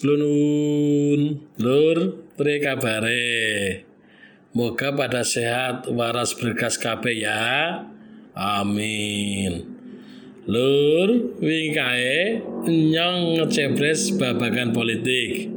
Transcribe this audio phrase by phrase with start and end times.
[0.00, 1.96] Slunun, lur,
[2.32, 3.84] pre kabare.
[4.56, 7.84] Moga pada sehat waras berkas kabeh ya.
[8.32, 9.60] Amin.
[10.48, 15.52] Lur, wingi kae nyong ngecebres babagan politik.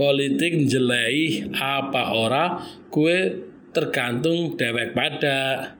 [0.00, 3.36] Politik njelei apa ora kue
[3.76, 5.76] tergantung dewek pada.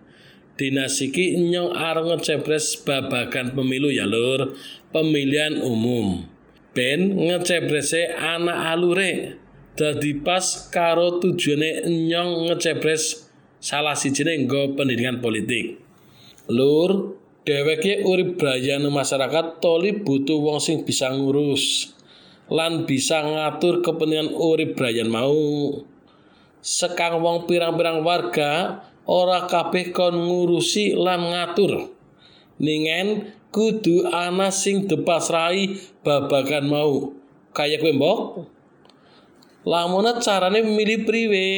[0.60, 4.52] Dinas iki nyong arep ngecebres babagan pemilu ya lur,
[4.92, 6.36] pemilihan umum.
[6.78, 9.34] Ben ngecebrese anak alure
[9.74, 13.26] dadi pas karo tujuane nyong ngecebres
[13.58, 15.82] salah sijine nggo pendidikan politik.
[16.46, 21.90] Lur, dheweke urip brayan masyarakat toli butuh wong sing bisa ngurus
[22.46, 25.82] lan bisa ngatur kepentingan urip brayan mau.
[26.62, 31.90] Sekang wong pirang-pirang warga ora kabeh kon ngurusi lan ngatur.
[32.62, 37.12] Ningen kudu ana sing depasrai babagan mau.
[37.56, 38.18] Kayak kowe mbok?
[39.66, 41.48] Lamune carane milih priwe?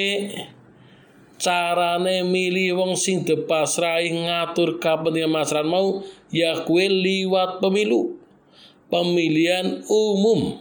[1.41, 8.17] Carane milih wong sing depasrai ngatur kepentingan masyarakat mau ya kue liwat pemilu.
[8.91, 10.59] Pemilihan umum.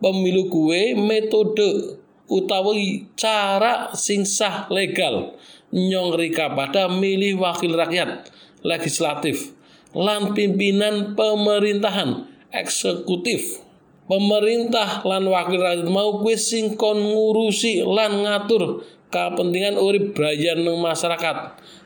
[0.00, 5.34] Pemilu kue metode utawi cara sing sah legal
[5.74, 8.30] nyong rika pada milih wakil rakyat
[8.62, 9.50] legislatif
[9.94, 13.62] lan pimpinan pemerintahan eksekutif.
[14.10, 21.36] Pemerintah lan wakil rakyat mau kuwi sing ngurusi lan ngatur kepentingan urip nang masyarakat.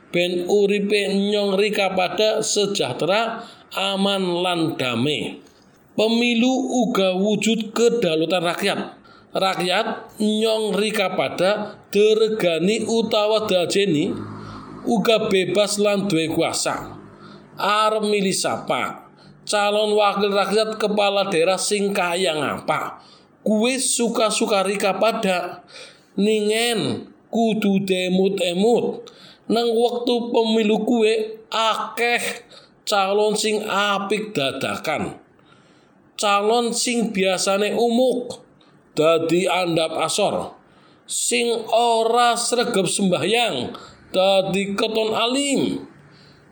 [0.08, 3.44] Ben uripe nyong rika pada sejahtera
[3.76, 5.36] aman lan damai.
[5.94, 6.54] Pemilu
[6.86, 8.80] uga wujud kedaulatan rakyat.
[9.34, 14.14] Rakyat nyong rika pada deregani utawa dajeni
[14.88, 17.03] uga bebas lan duwe kuasa
[17.58, 19.04] arep milih sapa?
[19.44, 23.04] Calon wakil rakyat kepala daerah sing kaya ngapa?
[23.44, 25.60] Kue suka-suka rika pada
[26.16, 29.04] ningen kudu demut-emut.
[29.52, 32.48] Nang waktu pemilu kue akeh
[32.88, 35.20] calon sing apik dadakan.
[36.16, 38.40] Calon sing biasane umuk
[38.96, 40.56] dadi andap asor.
[41.04, 43.76] Sing ora sregep sembahyang
[44.08, 45.84] dadi keton alim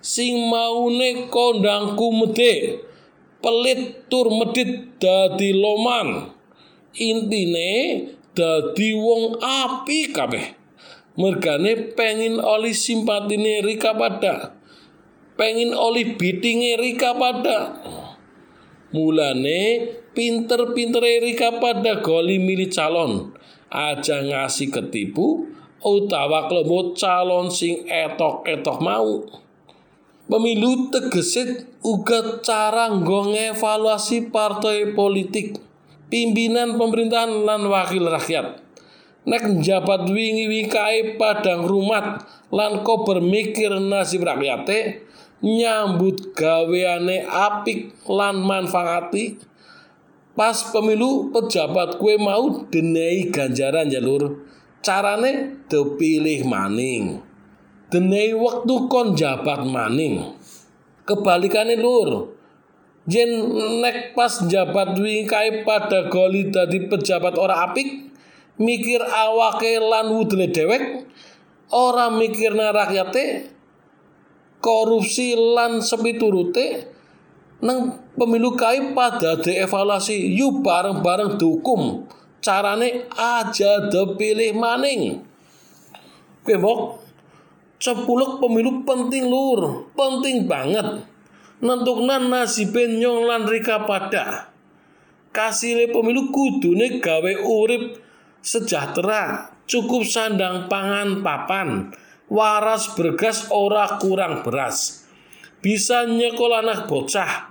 [0.02, 2.82] sing maune kondang kumede
[3.42, 6.30] pelit tur medit dadi loman.
[6.94, 7.70] Intine
[8.32, 10.46] dadi wong api kabeh.
[11.18, 14.56] Mergane pengin oli simpatine Rika pada.
[15.36, 17.58] Pengin oli bitinge Rika pada.
[18.92, 23.32] Mulane pinter-pinter Rika pada goli milih calon.
[23.72, 25.48] Aja ngasih ketipu
[25.80, 29.24] utawa klebut calon sing etok-etok mau
[30.32, 35.60] Pemilu tegesit uga cara nggo evaluasi partai politik,
[36.08, 38.64] pimpinan pemerintahan lan wakil rakyat.
[39.28, 45.04] Nek jabat wingi kae padang rumat lan ko bermikir nasib rakyate
[45.44, 49.36] nyambut gaweane apik lan manfaati
[50.32, 54.48] pas pemilu pejabat kue mau denei ganjaran jalur
[54.80, 57.31] carane dipilih maning
[57.92, 60.32] denei waktu kon jabat maning.
[61.04, 62.32] Kebalikane lur.
[63.04, 63.28] Jen
[63.82, 68.14] nek pas jabat wingi kae pada goli dadi pejabat ora apik
[68.62, 71.02] mikir awake lan wudune dewek
[71.74, 73.50] ora mikirna rakyate
[74.62, 76.86] korupsi lan sepiturute
[77.58, 82.06] nang pemilu kae pada dievaluasi yuk bareng-bareng dihukum.
[82.42, 85.22] Carane aja dipilih maning.
[86.42, 86.98] Kembok
[87.82, 91.02] Cepuluk pemilu penting lur, penting banget.
[91.58, 94.54] Nentukna nasib nyong lan rika pada.
[95.34, 97.98] Kasile pemilu kudune gawe urip
[98.38, 101.90] sejahtera, cukup sandang pangan papan,
[102.30, 105.02] waras bergas ora kurang beras.
[105.58, 107.50] Bisa nyekolah anak bocah,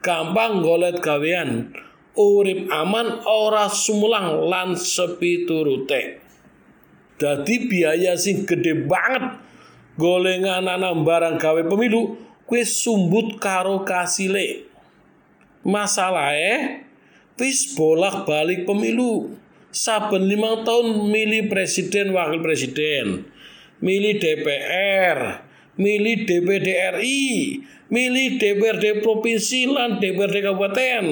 [0.00, 1.76] gampang golet gawean,
[2.16, 6.24] urip aman ora sumulang lan sepi turute.
[7.20, 9.45] Dadi biaya sing gede banget
[9.96, 14.68] golengan anak barang gawe pemilu kue sumbut karo kasile.
[15.66, 16.86] Masalah eh?
[17.36, 19.34] Wis bolak balik pemilu.
[19.74, 23.28] Saben lima tahun milih presiden wakil presiden.
[23.82, 25.44] Milih DPR
[25.76, 27.24] milih DPD RI
[27.92, 31.04] milih DPRD provinsi lan DPRD kabupaten.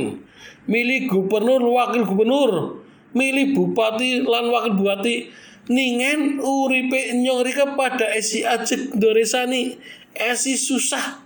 [0.64, 2.83] Milih gubernur wakil gubernur
[3.14, 5.30] milih bupati lan wakil bupati
[5.70, 9.78] ningen uripe nyong rika pada esi acek doresani
[10.12, 11.24] esi susah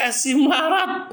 [0.00, 1.12] esi marat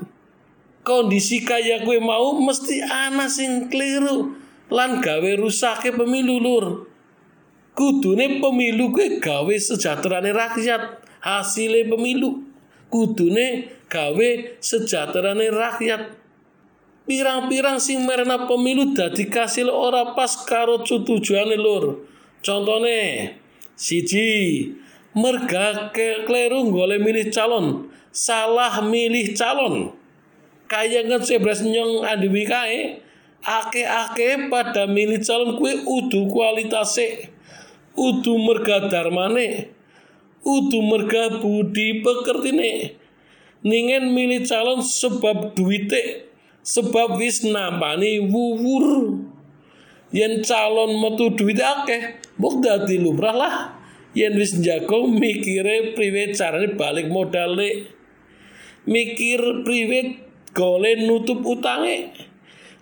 [0.88, 4.33] kondisi kaya kue mau mesti ana sing keliru
[4.71, 6.65] lan gawe rusake pemilu lur.
[7.75, 12.47] Kudune pemilu kue gawe sejahterane rakyat hasilnya pemilu.
[12.91, 14.29] Kudune gawe
[14.59, 16.20] sejahterane rakyat
[17.06, 22.06] pirang-pirang sing merena pemilu dadi kasil ora pas karo tujuane lur.
[22.42, 23.38] Contone
[23.77, 24.74] siji
[25.13, 25.94] merga
[26.25, 29.94] kleru golek milih calon salah milih calon.
[30.65, 33.04] Kaya sebras nyong adiwi kae
[33.44, 37.27] ake-ake pada milih calon kue udu kualitase
[38.00, 39.68] udu merga darmane
[40.47, 42.95] udu merga budi pekertine.
[43.62, 46.31] Ningen milih calon sebab duite
[46.61, 49.17] sebab wis nampani wuwur.
[50.11, 53.55] Yen calon metu duit akeh mbok dadi lumrah lah.
[54.11, 57.87] Yen wis njago mikire priwe carane balik modale
[58.83, 60.19] mikir priwe
[60.51, 62.11] golek nutup utange.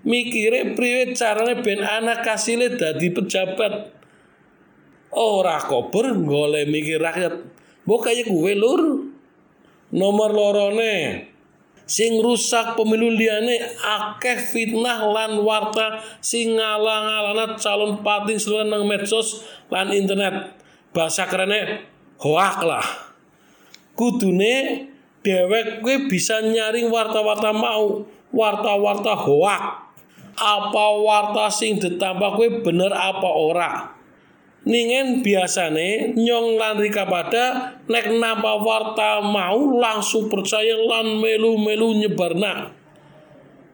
[0.06, 3.94] Mikire priwe carane ben anak kasile dadi pejabat.
[5.14, 7.36] Ora kober golek mikir rakyat.
[7.86, 8.82] Mbok kaya gue lur.
[9.90, 11.26] Nomor lorone
[11.90, 19.42] sing rusak pemilu liane akeh fitnah lan warta sing ngalang-alana calon pating seluruh nang medsos
[19.74, 20.54] lan internet.
[20.94, 21.82] Bahasa kerennya
[22.22, 22.86] hoak lah.
[23.98, 24.86] Kudune
[25.26, 29.64] dewek gue bisa nyaring warta-warta mau warta-warta hoak.
[30.38, 33.99] Apa warta sing ditambah gue bener apa ora
[34.68, 42.76] ningen biasane nyong lan rika pada nek napa warta mau langsung percaya lan melu-melu nyebarna.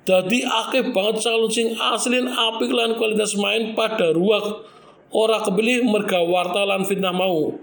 [0.05, 4.61] Jadi akeh banget calon sing aslin apik lan kualitas main pada ruak
[5.09, 7.57] ora kebeli merga warta lan fitnah mau.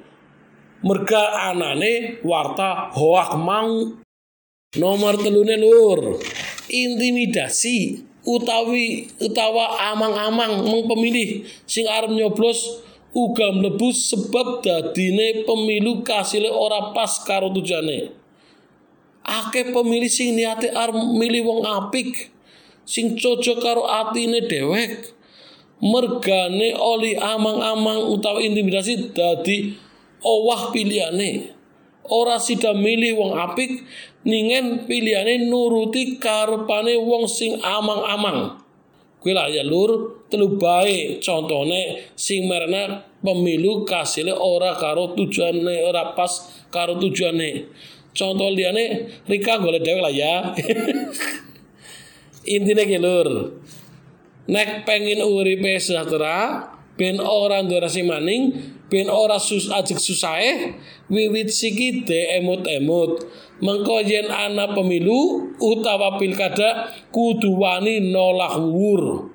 [0.82, 3.94] Merga anane warta hoak mau.
[4.72, 6.18] Nomor telune lur
[6.72, 12.82] intimidasi utawi utawa amang-amang meng pemilih sing arep nyoblos
[13.12, 18.12] uga mlebu sebab dadine pemilu kasile ora pas karo tujane
[19.22, 22.32] akeh pemilih sing niate arep milih wong apik
[22.88, 25.12] sing cocok karo atine dewek
[25.82, 29.74] mergane oli amang-amang utawa intimidasi dadi
[30.22, 31.52] owah pilihane
[32.08, 33.82] ora sida milih wong apik
[34.24, 38.61] ningen pilihane nuruti karepane wong sing amang-amang
[39.22, 41.22] kuwi lah ya lur telu bae.
[41.22, 47.70] Contone sing merna pemilu kasile ora karo tujuane ora pas karo tujuane.
[48.12, 50.52] Contoh liane Rika golek dhewe lah ya.
[52.54, 53.28] Intine ki lur.
[54.50, 56.66] Nek pengen uripe sejahtera
[56.98, 58.52] ben ora ndurasi maning
[58.92, 60.76] ben ora sus ajek susahe
[61.08, 63.24] wiwit siki de emut-emut
[63.64, 69.32] mengko yen ana pemilu utawa pilkada kudu wani nolak wuwur.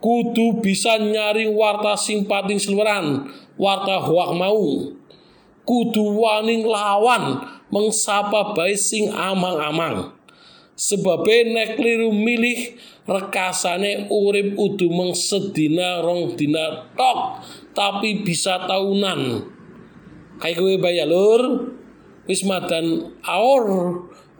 [0.00, 4.90] Kudu bisa nyaring warta simpating seluruhan warta hoak mau.
[5.62, 10.19] Kudu wani lawan mengsapa bae sing amang-amang
[10.80, 17.44] sebab nek kliru milih rekasane urip udu meng sedina rong dina tok
[17.76, 19.44] tapi bisa tahunan
[20.40, 21.68] kayak gue bayar lur
[22.24, 23.64] wis madan aur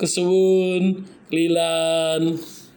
[0.00, 2.40] kesuwun lilan